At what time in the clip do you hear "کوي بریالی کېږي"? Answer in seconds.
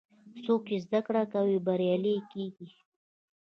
1.33-2.69